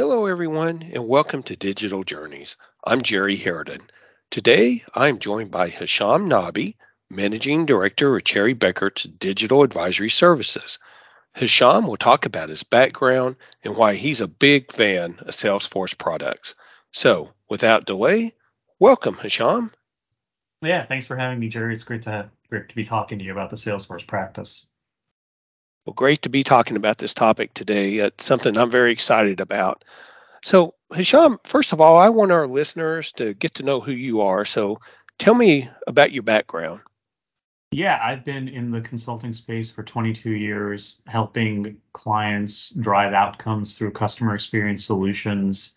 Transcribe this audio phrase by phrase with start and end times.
[0.00, 2.56] Hello, everyone, and welcome to Digital Journeys.
[2.82, 3.82] I'm Jerry Harridan.
[4.30, 6.76] Today, I'm joined by Hisham Nabi,
[7.10, 10.78] Managing Director of Cherry Bekaert's Digital Advisory Services.
[11.34, 16.54] Hisham will talk about his background and why he's a big fan of Salesforce products.
[16.92, 18.32] So, without delay,
[18.78, 19.70] welcome, Hisham.
[20.62, 21.74] Yeah, thanks for having me, Jerry.
[21.74, 24.64] It's great to have, great to be talking to you about the Salesforce practice.
[25.90, 27.96] Well, great to be talking about this topic today.
[27.96, 29.84] It's something I'm very excited about.
[30.40, 34.20] So, Hisham, first of all, I want our listeners to get to know who you
[34.20, 34.44] are.
[34.44, 34.78] So,
[35.18, 36.82] tell me about your background.
[37.72, 43.90] Yeah, I've been in the consulting space for 22 years, helping clients drive outcomes through
[43.90, 45.74] customer experience solutions.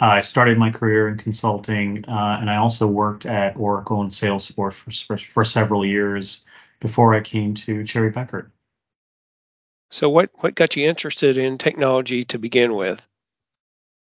[0.00, 4.12] Uh, I started my career in consulting, uh, and I also worked at Oracle and
[4.12, 6.44] Salesforce for, for, for several years
[6.78, 8.52] before I came to Cherry Bekaert.
[9.96, 13.08] So, what what got you interested in technology to begin with?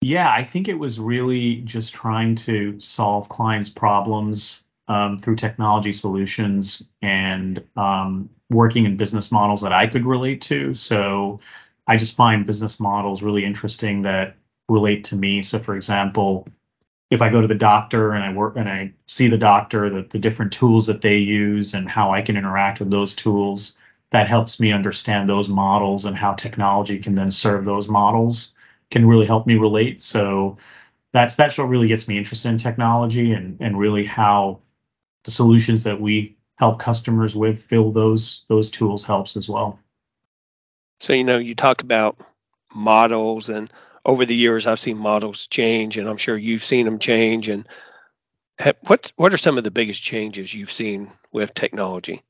[0.02, 5.94] Yeah, I think it was really just trying to solve clients' problems um, through technology
[5.94, 10.74] solutions and um, working in business models that I could relate to.
[10.74, 11.40] So
[11.86, 14.36] I just find business models really interesting that
[14.68, 15.42] relate to me.
[15.42, 16.46] So, for example,
[17.10, 20.02] if I go to the doctor and I work and I see the doctor, the,
[20.02, 23.78] the different tools that they use and how I can interact with those tools,
[24.10, 28.54] that helps me understand those models and how technology can then serve those models
[28.90, 30.02] can really help me relate.
[30.02, 30.56] So
[31.12, 34.60] that's that's what really gets me interested in technology and and really how
[35.24, 39.78] the solutions that we help customers with fill those those tools helps as well.
[41.00, 42.18] So you know, you talk about
[42.74, 43.70] models and
[44.04, 47.66] over the years I've seen models change and I'm sure you've seen them change and
[48.86, 52.22] what what are some of the biggest changes you've seen with technology?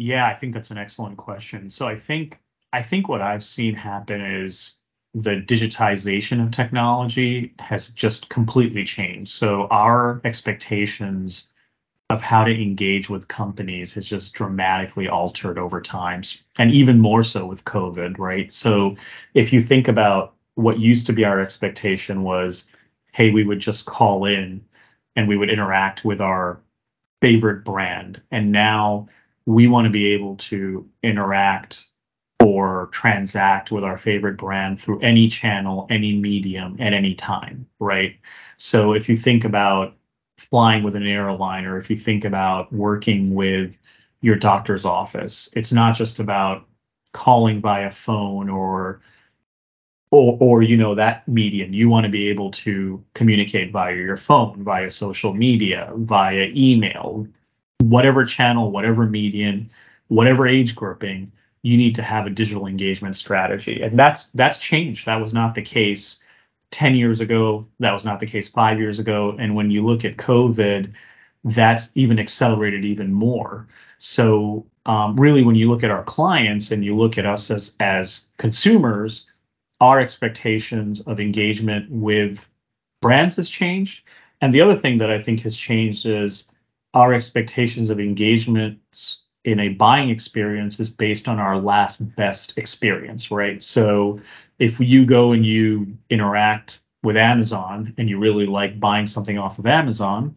[0.00, 1.68] Yeah, I think that's an excellent question.
[1.68, 2.40] So I think
[2.72, 4.76] I think what I've seen happen is
[5.12, 9.30] the digitization of technology has just completely changed.
[9.30, 11.50] So our expectations
[12.08, 16.22] of how to engage with companies has just dramatically altered over time
[16.58, 18.96] and even more so with covid right so
[19.34, 22.68] if you think about what used to be our expectation was
[23.12, 24.64] hey we would just call in
[25.14, 26.60] and we would interact with our
[27.20, 29.06] favorite brand and now
[29.46, 31.86] we want to be able to interact
[32.42, 38.18] or transact with our favorite brand through any channel any medium at any time right?
[38.56, 39.94] So if you think about
[40.38, 43.78] flying with an airline or if you think about working with
[44.22, 46.66] your doctor's office it's not just about
[47.12, 49.00] calling via a phone or
[50.10, 51.72] or or you know that medium.
[51.72, 57.26] You want to be able to communicate via your phone via social media via email
[57.80, 59.68] whatever channel whatever medium
[60.08, 61.30] whatever age grouping
[61.62, 65.54] you need to have a digital engagement strategy and that's that's changed that was not
[65.54, 66.20] the case
[66.70, 67.66] 10 years ago.
[67.80, 69.36] That was not the case five years ago.
[69.38, 70.92] And when you look at COVID,
[71.44, 73.66] that's even accelerated even more.
[73.98, 77.74] So um, really, when you look at our clients and you look at us as
[77.80, 79.26] as consumers,
[79.80, 82.48] our expectations of engagement with
[83.00, 84.02] brands has changed.
[84.40, 86.50] And the other thing that I think has changed is
[86.94, 88.78] our expectations of engagement
[89.44, 93.62] in a buying experience is based on our last best experience, right?
[93.62, 94.20] So
[94.58, 99.58] if you go and you interact with Amazon and you really like buying something off
[99.58, 100.36] of Amazon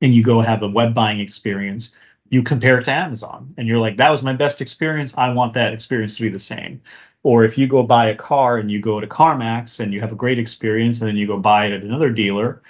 [0.00, 1.94] and you go have a web buying experience,
[2.30, 5.16] you compare it to Amazon and you're like, that was my best experience.
[5.16, 6.80] I want that experience to be the same.
[7.22, 10.12] Or if you go buy a car and you go to CarMax and you have
[10.12, 12.62] a great experience and then you go buy it at another dealer,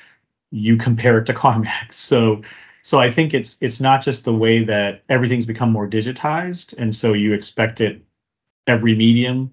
[0.50, 1.94] you compare it to CarMax.
[1.94, 2.42] So
[2.84, 6.94] so I think it's it's not just the way that everything's become more digitized and
[6.94, 8.02] so you expect it
[8.66, 9.52] every medium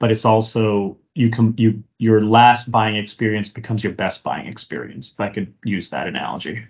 [0.00, 5.12] but it's also you can you your last buying experience becomes your best buying experience.
[5.12, 6.64] If I could use that analogy.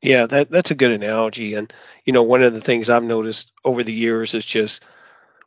[0.00, 1.54] Yeah, that that's a good analogy.
[1.54, 1.72] And
[2.04, 4.84] you know, one of the things I've noticed over the years is just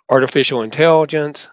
[0.10, 1.50] artificial intelligence.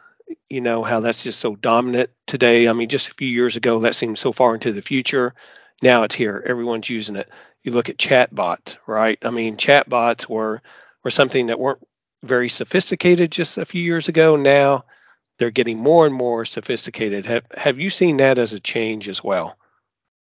[0.50, 2.69] You know how that's just so dominant today.
[2.69, 5.34] I mean, just a few years ago, that seemed so far into the future.
[5.82, 6.42] Now it's here.
[6.44, 7.28] Everyone's using it.
[7.62, 9.19] You look at chatbots, right?
[9.22, 10.60] I mean, chatbots were
[11.04, 11.86] were something that weren't
[12.22, 14.36] very sophisticated just a few years ago.
[14.36, 14.84] Now
[15.38, 17.26] they're getting more and more sophisticated.
[17.26, 19.56] Have have you seen that as a change as well?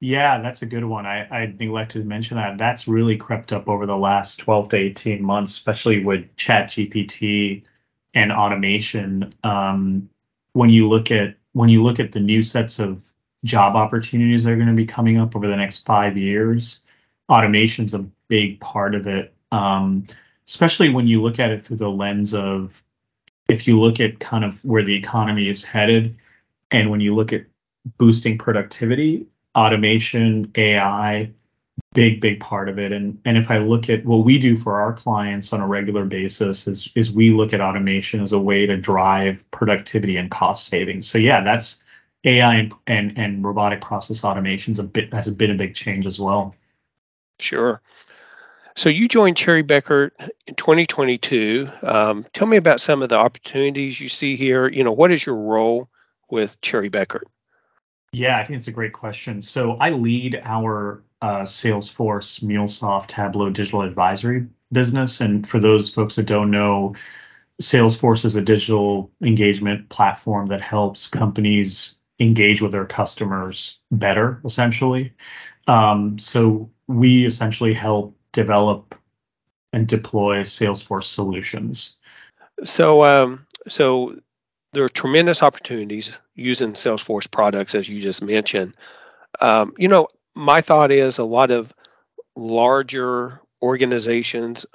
[0.00, 1.06] Yeah, that's a good one.
[1.06, 2.58] I, I neglected to mention that.
[2.58, 7.62] That's really crept up over the last 12 to 18 months, especially with Chat GPT
[8.12, 9.32] and automation.
[9.44, 10.10] Um,
[10.54, 13.12] when you look at when you look at the new sets of
[13.44, 16.84] job opportunities that are going to be coming up over the next five years,
[17.28, 19.34] automation's a big part of it.
[19.50, 20.04] Um,
[20.46, 22.82] especially when you look at it through the lens of
[23.48, 26.16] if you look at kind of where the economy is headed,
[26.70, 27.44] And when you look at
[27.98, 31.30] boosting productivity, automation, AI,
[31.94, 34.80] big big part of it and and if i look at what we do for
[34.80, 38.66] our clients on a regular basis is is we look at automation as a way
[38.66, 41.81] to drive productivity and cost savings so yeah that's
[42.24, 46.20] ai and and, and robotic process automation's a bit has been a big change as
[46.20, 46.54] well
[47.38, 47.80] sure
[48.74, 50.12] so you joined cherry Bekaert
[50.46, 54.92] in 2022 um, tell me about some of the opportunities you see here you know
[54.92, 55.88] what is your role
[56.30, 57.24] with cherry Bekaert?
[58.12, 59.40] yeah, I think it's a great question.
[59.40, 65.20] So I lead our uh, Salesforce, MuleSoft, Tableau digital advisory business.
[65.20, 66.94] And for those folks that don't know,
[67.60, 75.12] Salesforce is a digital engagement platform that helps companies engage with their customers better, essentially.
[75.67, 78.94] Um, so we essentially help develop
[79.73, 81.97] and deploy Salesforce solutions.
[82.64, 84.17] So, um, so
[84.73, 88.75] there are tremendous opportunities using Salesforce products, as you just mentioned.
[89.41, 91.75] Um, you know, my thought is a lot of
[92.37, 94.67] larger organizations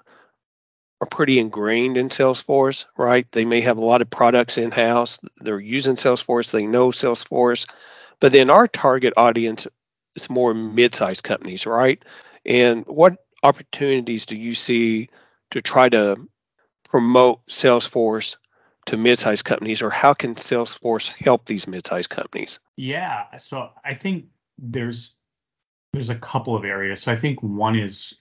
[1.01, 3.31] are pretty ingrained in Salesforce, right?
[3.31, 5.19] They may have a lot of products in house.
[5.37, 6.51] They're using Salesforce.
[6.51, 7.69] They know Salesforce,
[8.19, 9.67] but then our target audience
[10.15, 12.03] is more mid-sized companies, right?
[12.45, 15.09] And what opportunities do you see
[15.51, 16.17] to try to
[16.89, 18.37] promote Salesforce
[18.87, 22.59] to mid-sized companies, or how can Salesforce help these mid-sized companies?
[22.77, 24.25] Yeah, so I think
[24.57, 25.15] there's
[25.93, 27.01] there's a couple of areas.
[27.01, 28.13] So I think one is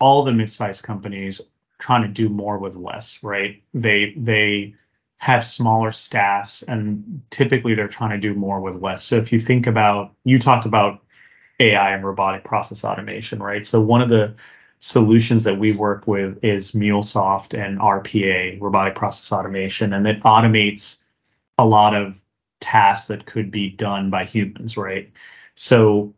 [0.00, 1.40] all the mid-sized companies
[1.78, 3.62] trying to do more with less, right?
[3.74, 4.74] They they
[5.18, 9.02] have smaller staffs and typically they're trying to do more with less.
[9.04, 11.02] So if you think about you talked about
[11.60, 13.66] AI and robotic process automation, right?
[13.66, 14.34] So one of the
[14.78, 21.02] solutions that we work with is MuleSoft and RPA, robotic process automation, and it automates
[21.58, 22.22] a lot of
[22.60, 25.10] tasks that could be done by humans, right?
[25.56, 26.14] So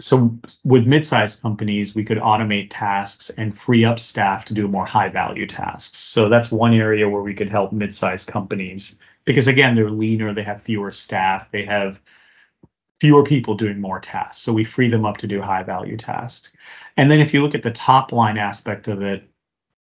[0.00, 4.86] so with mid-sized companies, we could automate tasks and free up staff to do more
[4.86, 5.98] high-value tasks.
[5.98, 10.42] So that's one area where we could help mid-sized companies because again, they're leaner, they
[10.42, 12.00] have fewer staff, they have
[13.00, 14.38] fewer people doing more tasks.
[14.38, 16.54] So we free them up to do high-value tasks.
[16.96, 19.28] And then if you look at the top line aspect of it,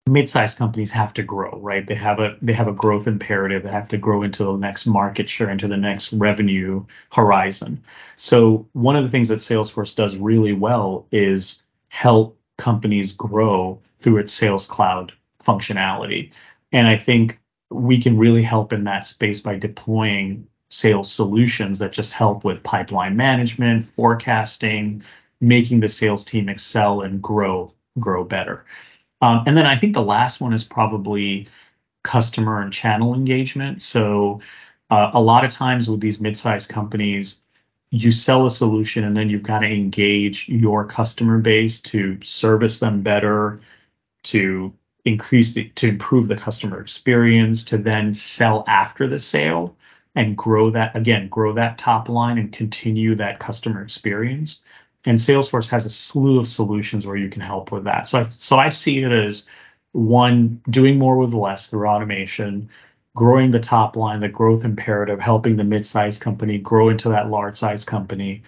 [0.07, 1.87] mid-sized companies have to grow, right?
[1.87, 3.63] They have a they have a growth imperative.
[3.63, 7.83] They have to grow into the next market share, into the next revenue horizon.
[8.17, 14.19] So one of the things that Salesforce does really well is help companies grow through
[14.19, 15.13] its Sales Cloud
[15.43, 16.31] functionality.
[16.73, 17.39] And I think
[17.71, 22.63] we can really help in that space by deploying sales solutions that just help with
[22.63, 25.03] pipeline management, forecasting,
[25.41, 28.65] making the sales team excel and grow grow better.
[29.25, 31.49] Um, and then I think the last one is probably
[32.03, 33.81] customer and channel engagement.
[33.81, 34.43] So
[34.91, 37.41] uh, a lot of times with these mid-sized companies,
[37.91, 42.81] you sell a solution and then you've got to engage your customer base to service
[42.81, 43.63] them better,
[44.25, 44.71] to
[45.07, 49.75] increase the to improve the customer experience, to then sell after the sale
[50.15, 54.63] and grow that again, grow that top line and continue that customer experience
[55.05, 58.09] and Salesforce has a slew of solutions where you can help with that.
[58.09, 59.47] So I, so I see it as
[59.93, 62.69] one doing more with less through automation,
[63.15, 67.87] growing the top line, the growth imperative, helping the mid-sized company grow into that large-sized
[67.87, 68.43] company,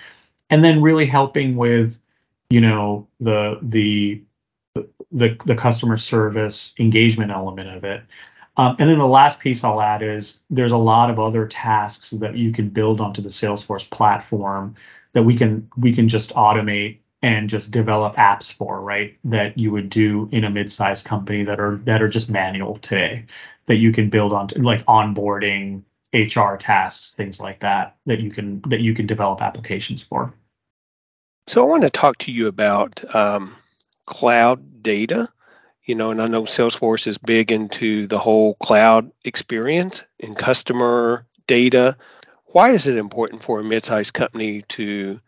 [0.50, 1.98] and then really helping with,
[2.50, 4.20] you know, the the
[5.12, 8.02] the the customer service engagement element of it.
[8.58, 12.10] Um, and then the last piece I'll add is there's a lot of other tasks
[12.10, 14.75] that you can build onto the Salesforce platform
[15.16, 19.16] that we can we can just automate and just develop apps for, right?
[19.25, 23.25] That you would do in a mid-sized company that are that are just manual today,
[23.64, 28.61] that you can build on like onboarding, HR tasks, things like that, that you can
[28.68, 30.35] that you can develop applications for.
[31.46, 33.56] So I want to talk to you about um,
[34.04, 35.30] cloud data.
[35.85, 41.26] You know, and I know Salesforce is big into the whole cloud experience and customer
[41.46, 41.96] data
[42.56, 45.18] why is it important for a mid-sized company to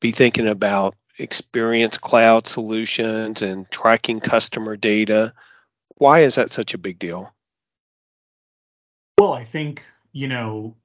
[0.00, 5.34] be thinking about experience cloud solutions and tracking customer data?
[5.98, 7.30] Why is that such a big deal?
[9.18, 10.76] Well, I think, you know,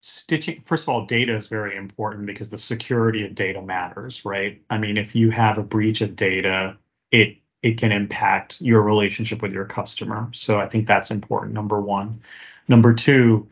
[0.00, 4.62] stitching first of all data is very important because the security of data matters right
[4.70, 6.74] i mean if you have a breach of data
[7.10, 11.78] it it can impact your relationship with your customer so i think that's important number
[11.78, 12.18] one
[12.66, 13.46] number two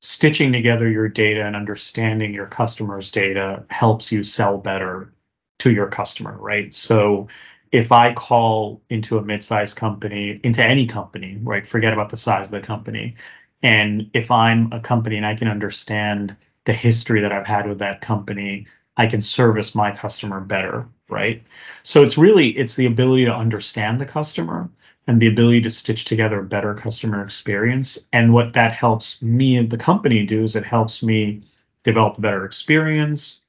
[0.00, 5.12] stitching together your data and understanding your customers' data helps you sell better
[5.58, 6.72] to your customer, right?
[6.74, 7.28] So
[7.72, 11.66] if I call into a mid-sized company, into any company, right?
[11.66, 13.14] Forget about the size of the company.
[13.62, 17.78] And if I'm a company and I can understand the history that I've had with
[17.78, 18.66] that company,
[18.96, 21.42] I can service my customer better, right?
[21.82, 24.68] So it's really it's the ability to understand the customer
[25.10, 27.98] and the ability to stitch together a better customer experience.
[28.12, 31.42] And what that helps me and the company do is it helps me
[31.82, 33.42] develop a better experience,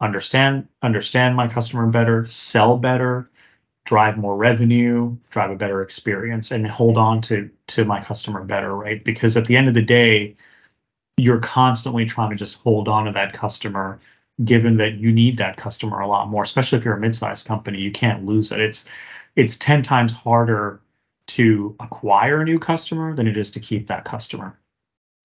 [0.00, 3.28] understand understand my customer better, sell better,
[3.86, 8.76] drive more revenue, drive a better experience, and hold on to to my customer better,
[8.76, 9.04] right?
[9.04, 10.36] Because at the end of the day,
[11.16, 13.98] you're constantly trying to just hold on to that customer
[14.44, 17.78] given that you need that customer a lot more especially if you're a mid-sized company
[17.78, 18.86] you can't lose it it's
[19.36, 20.80] it's 10 times harder
[21.34, 24.58] to acquire a new customer than it is to keep that customer.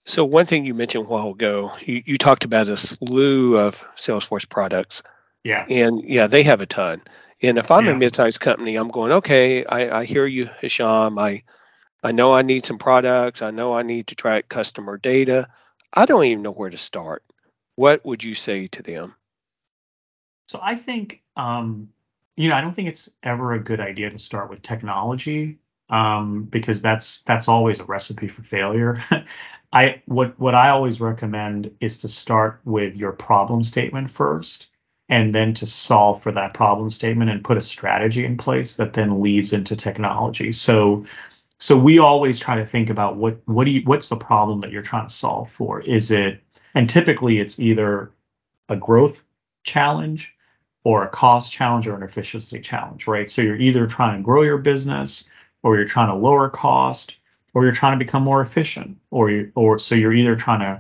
[0.06, 3.84] So one thing you mentioned a while ago you, you talked about a slew of
[3.96, 5.02] salesforce products.
[5.44, 5.66] Yeah.
[5.70, 7.02] And yeah they have a ton.
[7.42, 7.92] And if i'm yeah.
[7.92, 11.18] a mid-sized company i'm going okay I, I hear you hisham.
[11.18, 11.44] I
[12.04, 13.42] i know i need some products.
[13.42, 15.48] I know i need to track customer data.
[15.94, 17.24] I don't even know where to start.
[17.76, 19.16] What would you say to them?
[20.48, 21.90] So I think, um,
[22.36, 25.58] you know, I don't think it's ever a good idea to start with technology
[25.90, 28.98] um, because that's that's always a recipe for failure.
[29.74, 34.70] I what what I always recommend is to start with your problem statement first,
[35.10, 38.94] and then to solve for that problem statement and put a strategy in place that
[38.94, 40.52] then leads into technology.
[40.52, 41.06] So
[41.58, 44.72] so we always try to think about what what do you what's the problem that
[44.72, 45.82] you're trying to solve for?
[45.82, 46.42] Is it
[46.74, 48.12] and typically it's either
[48.70, 49.24] a growth
[49.64, 50.34] challenge
[50.84, 53.30] or a cost challenge or an efficiency challenge, right?
[53.30, 55.28] So you're either trying to grow your business
[55.66, 57.18] or you're trying to lower cost
[57.56, 60.80] or you're trying to become more efficient or you, or so you're either trying to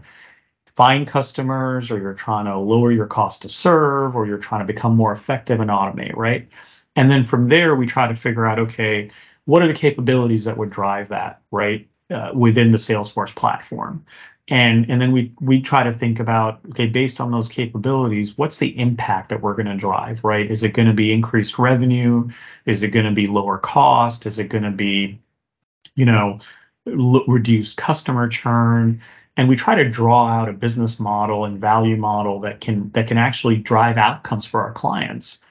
[0.67, 4.71] find customers or you're trying to lower your cost to serve or you're trying to
[4.71, 6.47] become more effective and automate, right?
[6.95, 9.09] And then from there we try to figure out okay,
[9.45, 11.87] what are the capabilities that would drive that, right?
[12.11, 14.05] Uh, within the Salesforce platform
[14.47, 18.59] and and then we we try to think about okay based on those capabilities what's
[18.59, 20.49] the impact that we're going to drive right?
[20.51, 22.29] Is it going to be increased revenue?
[22.65, 24.25] Is it going to be lower cost?
[24.25, 25.19] Is it going to be
[25.95, 26.39] you know
[26.87, 29.01] l- reduced customer churn?
[29.37, 33.07] And we try to draw out a business model and value model that can that
[33.07, 35.41] can actually drive outcomes for our clients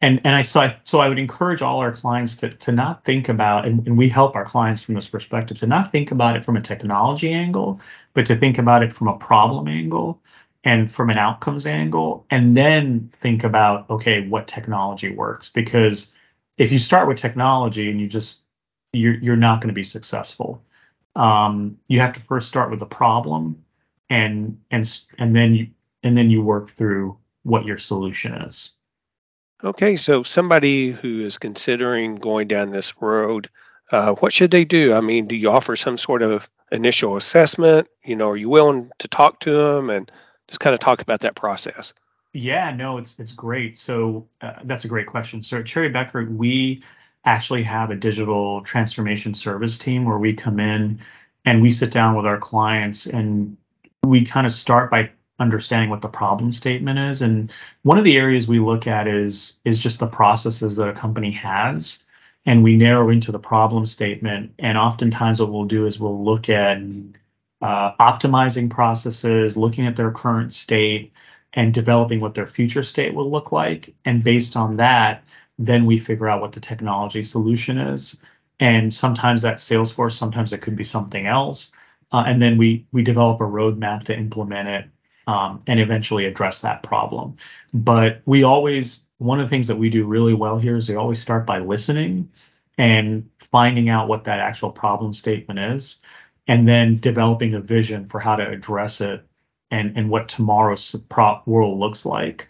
[0.00, 3.04] and and I so I so I would encourage all our clients to to not
[3.04, 6.36] think about and, and we help our clients from this perspective to not think about
[6.36, 7.80] it from a technology angle,
[8.14, 10.20] but to think about it from a problem angle
[10.64, 16.12] and from an outcomes angle, and then think about okay, what technology works because
[16.58, 18.42] if you start with technology and you just
[18.92, 20.62] you're you're not going to be successful.
[21.16, 23.64] Um, you have to first start with the problem,
[24.10, 25.68] and and and then you
[26.02, 28.73] and then you work through what your solution is.
[29.62, 33.48] Okay, so somebody who is considering going down this road,
[33.92, 34.92] uh, what should they do?
[34.92, 37.88] I mean, do you offer some sort of initial assessment?
[38.04, 40.10] You know, are you willing to talk to them and
[40.48, 41.94] just kind of talk about that process?
[42.32, 43.78] Yeah, no, it's it's great.
[43.78, 45.42] So uh, that's a great question.
[45.42, 46.82] So at Cherry Bekaert, we
[47.24, 51.00] actually have a digital transformation service team where we come in
[51.44, 53.56] and we sit down with our clients and
[54.04, 57.22] we kind of start by understanding what the problem statement is.
[57.22, 60.92] And one of the areas we look at is is just the processes that a
[60.92, 62.04] company has.
[62.46, 64.52] And we narrow into the problem statement.
[64.58, 66.78] And oftentimes what we'll do is we'll look at
[67.62, 71.12] uh, optimizing processes looking at their current state
[71.54, 73.94] and developing what their future state will look like.
[74.04, 75.24] And based on that
[75.58, 78.20] then we figure out what the technology solution is.
[78.60, 81.72] And sometimes that's salesforce sometimes it could be something else.
[82.12, 84.86] Uh, and then we we develop a roadmap to implement it
[85.26, 87.36] um, and eventually address that problem.
[87.72, 90.96] But we always, one of the things that we do really well here is we
[90.96, 92.30] always start by listening
[92.76, 96.00] and finding out what that actual problem statement is,
[96.46, 99.24] and then developing a vision for how to address it
[99.70, 100.96] and, and what tomorrow's
[101.46, 102.48] world looks like.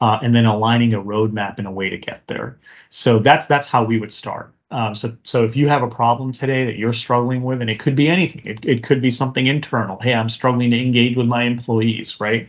[0.00, 2.58] Uh, and then aligning a roadmap and a way to get there.
[2.90, 4.52] So that's that's how we would start.
[4.74, 7.78] Um, so, so if you have a problem today that you're struggling with, and it
[7.78, 10.00] could be anything, it, it could be something internal.
[10.00, 12.48] Hey, I'm struggling to engage with my employees, right?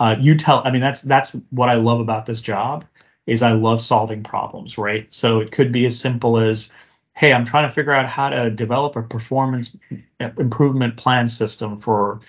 [0.00, 0.62] Uh, you tell.
[0.64, 2.84] I mean, that's that's what I love about this job
[3.26, 5.06] is I love solving problems, right?
[5.14, 6.72] So it could be as simple as,
[7.14, 9.76] hey, I'm trying to figure out how to develop a performance
[10.18, 12.20] improvement plan system for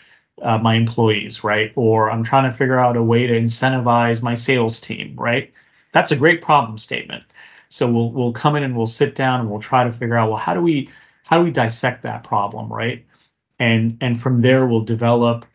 [0.44, 1.72] uh, my employees, right?
[1.76, 5.52] Or I'm trying to figure out a way to incentivize my sales team, right?
[5.94, 7.24] That's a great problem statement.
[7.72, 10.30] So we'll we'll come in and we'll sit down and we'll try to figure out
[10.30, 10.90] well how do we
[11.24, 13.06] how do we dissect that problem, right?
[13.60, 15.46] And and from there we'll develop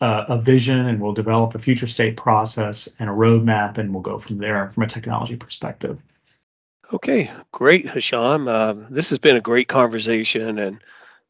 [0.00, 4.02] uh, a vision and we'll develop a future state process and a roadmap and we'll
[4.02, 6.02] go from there from a technology perspective.
[6.92, 8.48] Okay, great, Hisham.
[8.48, 10.78] Um, this has been a great conversation, and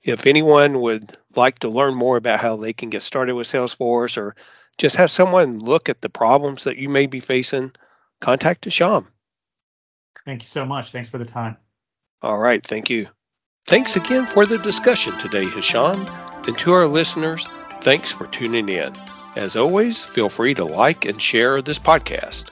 [0.03, 4.17] if anyone would like to learn more about how they can get started with Salesforce
[4.17, 4.35] or
[4.79, 7.71] just have someone look at the problems that you may be facing,
[8.21, 9.12] contact Hisham.
[10.25, 10.93] Thank you so much.
[10.93, 11.57] Thanks for the time.
[12.23, 12.65] All right.
[12.65, 13.09] Thank you.
[13.67, 16.07] Thanks again for the discussion today, Hisham.
[16.47, 17.47] And to our listeners,
[17.81, 18.95] thanks for tuning in.
[19.35, 22.52] As always, feel free to like and share this podcast.